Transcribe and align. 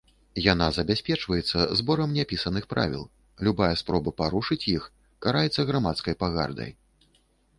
Яна 0.43 0.67
забяспечваецца 0.77 1.59
зборам 1.81 2.15
няпісаных 2.19 2.65
правіл, 2.73 3.03
любая 3.47 3.69
спроба 3.83 4.13
парушыць 4.21 4.61
іх 4.75 4.89
караецца 5.27 5.61
грамадскай 5.71 6.13
пагардай. 6.25 6.71